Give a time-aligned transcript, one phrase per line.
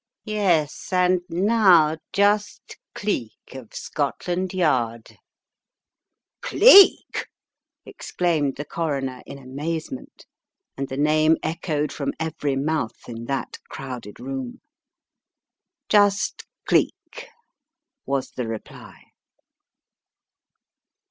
[0.25, 5.17] "Yes, and now— just Cleek, of Scotland Yard," came
[6.41, 6.41] the reply."
[7.13, 7.27] Cleek I"
[7.91, 10.25] exclaimed the Coroner in amazement,
[10.75, 14.61] and the name echoed from every mouth in that crowded room.
[15.87, 17.29] "Just Cleek,"
[18.07, 19.03] was the reply.